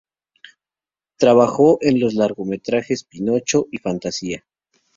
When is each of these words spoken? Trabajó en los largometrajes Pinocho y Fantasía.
Trabajó 1.19 1.77
en 1.81 1.99
los 1.99 2.15
largometrajes 2.15 3.03
Pinocho 3.03 3.67
y 3.71 3.77
Fantasía. 3.77 4.43